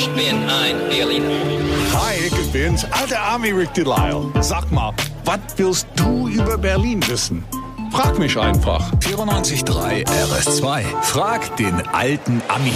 [0.00, 1.28] Ich bin ein Berliner.
[1.92, 4.32] Hi, ich bin's, alter Army Rick Delisle.
[4.40, 4.94] Sag mal,
[5.26, 7.44] was willst du über Berlin wissen?
[7.92, 8.94] Frag mich einfach.
[9.00, 11.02] 94.3 RS2.
[11.02, 12.72] Frag den alten Ami.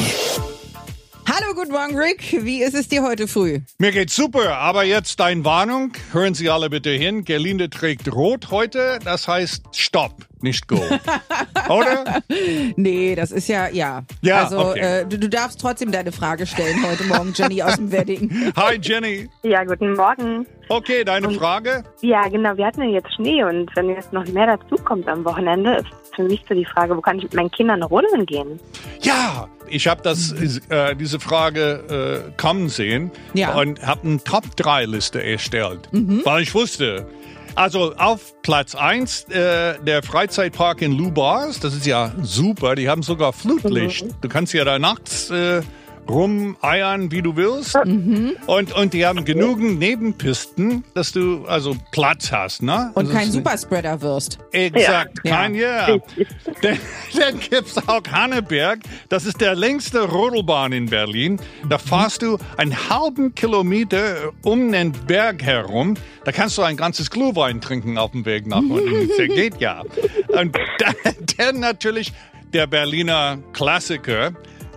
[1.27, 2.45] Hallo, guten Morgen, Rick.
[2.45, 3.61] Wie ist es dir heute früh?
[3.79, 5.93] Mir geht's super, aber jetzt deine Warnung.
[6.13, 7.25] Hören Sie alle bitte hin.
[7.25, 8.99] Gerlinde trägt rot heute.
[9.03, 10.79] Das heißt Stopp, nicht Go.
[11.69, 12.05] Oder?
[12.77, 14.03] Nee, das ist ja, ja.
[14.23, 15.01] Ja, Also, okay.
[15.03, 18.53] äh, du, du darfst trotzdem deine Frage stellen heute Morgen, Jenny aus dem Wedding.
[18.57, 19.29] Hi Jenny.
[19.43, 20.47] Ja, guten Morgen.
[20.69, 21.85] Okay, deine Frage?
[22.01, 25.25] Ja, genau, wir hatten ja jetzt Schnee und wenn jetzt noch mehr dazu kommt am
[25.25, 28.59] Wochenende, ist für mich so die Frage, wo kann ich mit meinen Kindern rodeln gehen?
[29.03, 30.33] Ja, ich habe das
[30.71, 33.55] äh, diese Frage äh, kommen sehen Ja.
[33.55, 37.07] und habe eine Top 3 Liste erstellt, weil ich wusste.
[37.57, 43.03] Also auf Platz 1 äh, der Freizeitpark in Lubars, das ist ja super, die haben
[43.05, 44.07] sogar Flutlicht.
[44.21, 45.63] Du kannst ja da nachts äh,
[46.09, 47.77] rumeiern, wie du willst.
[47.77, 52.63] Und, und die haben genügend Nebenpisten, dass du also Platz hast.
[52.63, 52.91] Ne?
[52.95, 54.39] Und Das kein Superspreader wirst.
[54.53, 55.37] Exakt, Ja.
[55.37, 55.87] kein ja.
[56.63, 56.79] Dann,
[57.19, 58.81] dann gibt's auch Hanneberg.
[59.09, 61.39] Das ist der längste Rodelbahn in Berlin.
[61.69, 65.95] Da fahrst du einen halben Kilometer um den Berg herum.
[66.25, 69.09] Da kannst du ein ganzes Glühwein trinken auf dem Weg nach unten.
[69.19, 69.83] Das geht ja.
[70.29, 72.13] Und dann, dann natürlich
[72.53, 74.33] der Berliner Klassiker.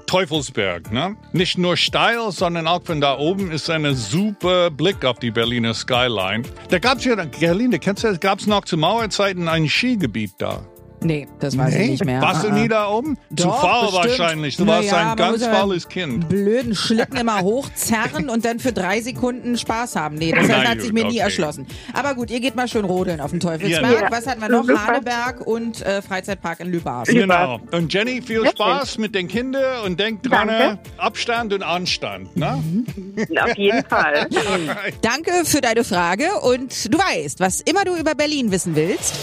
[0.08, 1.16] Teufelsberg, ne?
[1.34, 5.74] Nicht nur steil, sondern auch von da oben ist ein super Blick auf die Berliner
[5.74, 6.44] Skyline.
[6.70, 8.20] Da gab's ja, Gerlinde, kennst du das?
[8.20, 10.64] Gab's noch zu Mauerzeiten ein Skigebiet da?
[11.02, 12.22] Nee, das weiß ich nicht mehr.
[12.22, 13.18] Warst du nie da oben?
[13.36, 14.20] Zu Doch, faul bestimmt.
[14.20, 14.58] wahrscheinlich.
[14.58, 16.28] Du Na warst ein ganz faules Kind.
[16.28, 20.16] Blöden Schlitten immer hochzerren und dann für drei Sekunden Spaß haben.
[20.16, 21.20] Nee, das Na hat sich gut, mir nie okay.
[21.20, 21.68] erschlossen.
[21.94, 24.02] Aber gut, ihr geht mal schön rodeln auf dem Teufelsberg.
[24.02, 24.12] Ja.
[24.12, 24.68] Was hatten wir noch?
[24.68, 27.08] Haneberg und äh, Freizeitpark in Lübars.
[27.10, 27.60] Genau.
[27.72, 30.80] Und Jenny, viel Sehr Spaß mit den Kindern und denk dran, Danke.
[30.98, 32.36] Abstand und Anstand.
[32.36, 32.62] Ne?
[33.40, 34.28] Auf jeden Fall.
[35.02, 39.16] Danke für deine Frage und du weißt, was immer du über Berlin wissen willst.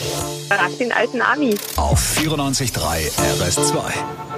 [0.48, 1.54] Frag den alten Ami.
[1.76, 4.33] Auf 94.3 RS2.